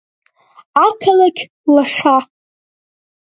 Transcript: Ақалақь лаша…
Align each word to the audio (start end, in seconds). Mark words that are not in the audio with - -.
Ақалақь 0.85 1.41
лаша… 1.73 2.15